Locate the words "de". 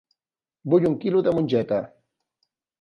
1.29-1.35